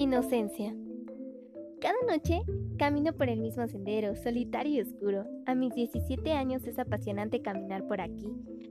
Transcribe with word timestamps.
inocencia. 0.00 0.74
Cada 1.78 1.96
noche 2.08 2.40
camino 2.78 3.12
por 3.12 3.28
el 3.28 3.38
mismo 3.40 3.68
sendero, 3.68 4.16
solitario 4.16 4.72
y 4.72 4.80
oscuro. 4.80 5.26
A 5.44 5.54
mis 5.54 5.74
17 5.74 6.32
años 6.32 6.66
es 6.66 6.78
apasionante 6.78 7.42
caminar 7.42 7.86
por 7.86 8.00
aquí. 8.00 8.26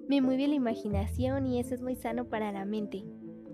Me 0.07 0.21
mueve 0.21 0.47
la 0.47 0.55
imaginación 0.55 1.45
y 1.45 1.59
eso 1.59 1.75
es 1.75 1.81
muy 1.81 1.95
sano 1.95 2.25
para 2.25 2.51
la 2.51 2.65
mente. 2.65 3.03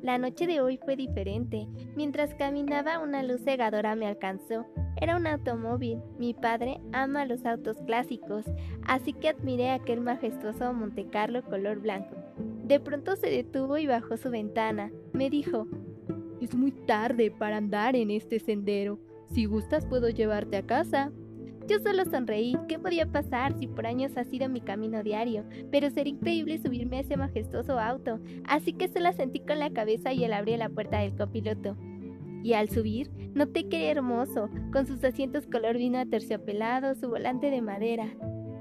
La 0.02 0.18
noche 0.18 0.48
de 0.48 0.62
hoy 0.62 0.78
fue 0.78 0.96
diferente. 0.96 1.68
Mientras 1.98 2.34
caminaba 2.34 3.00
una 3.00 3.24
luz 3.24 3.42
cegadora 3.44 3.94
me 3.96 4.08
alcanzó. 4.08 4.66
Era 4.96 5.18
un 5.18 5.28
automóvil. 5.28 6.00
Mi 6.18 6.34
padre 6.34 6.80
ama 6.94 7.26
los 7.26 7.46
autos 7.46 7.76
clásicos, 7.86 8.46
así 8.88 9.12
que 9.12 9.28
admiré 9.28 9.72
aquel 9.72 10.00
majestuoso 10.00 10.72
Montecarlo 10.72 11.44
color 11.44 11.80
blanco. 11.80 12.16
De 12.64 12.80
pronto 12.80 13.18
se 13.18 13.30
detuvo 13.30 13.78
y 13.78 13.86
bajó 13.86 14.16
su 14.16 14.30
ventana. 14.30 14.92
Me 15.12 15.30
dijo, 15.30 15.68
Es 16.42 16.54
muy 16.54 16.72
tarde 16.72 17.32
para 17.32 17.58
andar 17.58 17.96
en 17.96 18.12
este 18.12 18.40
sendero. 18.40 19.00
Si 19.34 19.46
gustas 19.46 19.86
puedo 19.86 20.10
llevarte 20.10 20.58
a 20.58 20.66
casa. 20.66 21.12
Yo 21.68 21.80
solo 21.80 22.06
sonreí. 22.06 22.56
¿Qué 22.68 22.78
podía 22.78 23.08
pasar 23.12 23.58
si 23.58 23.68
por 23.68 23.88
años 23.88 24.16
ha 24.18 24.24
sido 24.24 24.50
mi 24.50 24.62
camino 24.62 25.02
diario? 25.02 25.44
Pero 25.72 25.90
sería 25.90 26.14
increíble 26.14 26.60
subirme 26.60 26.98
a 26.98 27.00
ese 27.02 27.18
majestuoso 27.18 27.80
auto. 27.80 28.20
Así 28.48 28.74
que 28.74 28.88
solo 28.88 29.12
sentí 29.14 29.40
con 29.40 29.60
la 29.60 29.72
cabeza 29.72 30.14
y 30.14 30.24
él 30.24 30.34
abrió 30.34 30.58
la 30.58 30.70
puerta 30.70 31.00
del 31.00 31.16
copiloto. 31.16 31.76
Y 32.44 32.54
al 32.54 32.70
subir, 32.70 33.10
noté 33.34 33.68
que 33.68 33.90
era 33.90 34.00
hermoso, 34.00 34.50
con 34.72 34.86
sus 34.86 35.04
asientos 35.04 35.48
color 35.48 35.78
vino 35.78 35.98
aterciopelado, 35.98 36.94
su 36.94 37.10
volante 37.10 37.50
de 37.50 37.62
madera. 37.64 38.14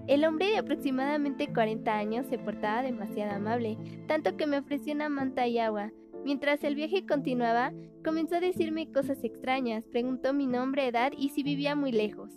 El 0.06 0.25
hombre 0.25 0.47
de 0.47 0.56
aproximadamente 0.56 1.52
40 1.52 1.95
años 1.95 2.27
se 2.28 2.38
portaba 2.38 2.83
demasiado 2.83 3.33
amable, 3.33 3.77
tanto 4.06 4.38
que 4.38 4.47
me 4.47 4.59
ofreció 4.59 4.95
una 4.95 5.11
manta 5.11 5.47
y 5.47 5.59
agua. 5.59 5.92
Mientras 6.24 6.64
el 6.64 6.74
viaje 6.74 7.05
continuaba, 7.06 7.73
comenzó 8.02 8.36
a 8.36 8.41
decirme 8.41 8.91
cosas 8.91 9.22
extrañas, 9.25 9.84
preguntó 9.84 10.33
mi 10.33 10.47
nombre, 10.47 10.86
edad 10.86 11.12
y 11.17 11.28
si 11.28 11.42
vivía 11.42 11.77
muy 11.77 11.92
lejos. 11.92 12.30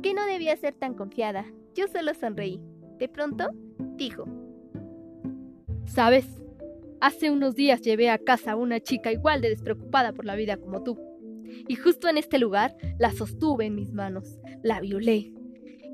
Que 0.00 0.14
no 0.14 0.24
debía 0.26 0.56
ser 0.56 0.74
tan 0.74 0.94
confiada. 0.94 1.44
Yo 1.74 1.88
solo 1.88 2.14
sonreí. 2.14 2.60
De 2.98 3.08
pronto, 3.08 3.50
dijo. 3.96 4.26
¿Sabes? 5.86 6.26
Hace 7.00 7.32
unos 7.32 7.56
días 7.56 7.82
llevé 7.82 8.10
a 8.10 8.18
casa 8.18 8.52
a 8.52 8.56
una 8.56 8.78
chica 8.80 9.10
igual 9.10 9.40
de 9.40 9.50
despreocupada 9.50 10.12
por 10.12 10.24
la 10.24 10.36
vida 10.36 10.56
como 10.56 10.84
tú. 10.84 10.96
Y 11.66 11.74
justo 11.74 12.08
en 12.08 12.18
este 12.18 12.38
lugar 12.38 12.76
la 12.98 13.10
sostuve 13.10 13.66
en 13.66 13.74
mis 13.74 13.92
manos, 13.92 14.38
la 14.62 14.80
violé. 14.80 15.32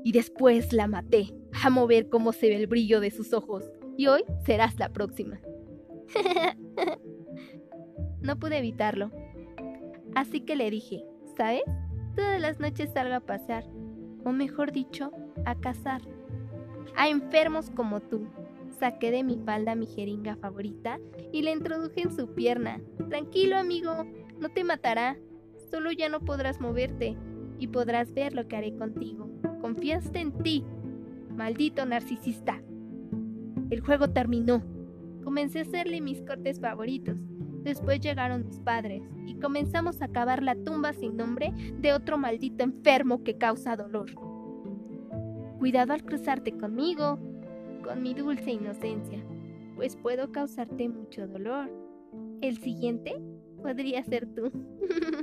Y 0.03 0.11
después 0.11 0.71
la 0.71 0.87
maté. 0.87 1.33
Amo 1.63 1.87
ver 1.87 2.09
cómo 2.09 2.31
se 2.31 2.49
ve 2.49 2.57
el 2.57 2.67
brillo 2.67 2.99
de 2.99 3.09
sus 3.09 3.33
ojos. 3.33 3.65
Y 3.97 4.05
hoy 4.05 4.23
serás 4.45 4.77
la 4.77 4.89
próxima. 4.89 5.39
No 8.21 8.37
pude 8.39 8.57
evitarlo. 8.57 9.11
Así 10.15 10.41
que 10.41 10.55
le 10.55 10.69
dije, 10.69 11.03
¿sabes? 11.35 11.63
Todas 12.15 12.39
las 12.39 12.59
noches 12.59 12.91
salgo 12.93 13.15
a 13.15 13.19
pasear, 13.19 13.65
o 14.23 14.31
mejor 14.31 14.71
dicho, 14.71 15.11
a 15.45 15.55
cazar. 15.55 16.01
A 16.95 17.09
enfermos 17.09 17.69
como 17.71 17.99
tú. 17.99 18.27
Saqué 18.79 19.11
de 19.11 19.23
mi 19.23 19.37
falda 19.37 19.75
mi 19.75 19.85
jeringa 19.85 20.35
favorita 20.35 20.99
y 21.31 21.41
la 21.41 21.51
introduje 21.51 22.01
en 22.01 22.15
su 22.15 22.33
pierna. 22.33 22.81
Tranquilo, 23.09 23.57
amigo, 23.57 24.05
no 24.39 24.49
te 24.49 24.63
matará. 24.63 25.17
Solo 25.71 25.91
ya 25.91 26.09
no 26.09 26.19
podrás 26.19 26.59
moverte 26.59 27.15
y 27.59 27.67
podrás 27.67 28.13
ver 28.13 28.33
lo 28.33 28.47
que 28.47 28.55
haré 28.55 28.75
contigo. 28.75 29.29
Confiaste 29.61 30.19
en 30.19 30.31
ti, 30.43 30.63
maldito 31.35 31.85
narcisista. 31.85 32.61
El 33.69 33.79
juego 33.79 34.09
terminó. 34.09 34.61
Comencé 35.23 35.59
a 35.59 35.61
hacerle 35.63 36.01
mis 36.01 36.21
cortes 36.21 36.59
favoritos. 36.59 37.17
Después 37.63 38.01
llegaron 38.01 38.45
mis 38.45 38.59
padres 38.59 39.03
y 39.25 39.35
comenzamos 39.35 40.01
a 40.01 40.09
cavar 40.09 40.43
la 40.43 40.55
tumba 40.55 40.91
sin 40.93 41.15
nombre 41.15 41.53
de 41.79 41.93
otro 41.93 42.17
maldito 42.17 42.63
enfermo 42.63 43.23
que 43.23 43.37
causa 43.37 43.77
dolor. 43.77 44.11
Cuidado 45.59 45.93
al 45.93 46.03
cruzarte 46.03 46.51
conmigo, 46.57 47.19
con 47.83 48.03
mi 48.03 48.13
dulce 48.13 48.51
inocencia, 48.51 49.23
pues 49.75 49.95
puedo 49.95 50.31
causarte 50.31 50.89
mucho 50.89 51.25
dolor. 51.27 51.71
El 52.41 52.57
siguiente 52.57 53.21
podría 53.61 54.03
ser 54.03 54.27
tú. 54.27 54.51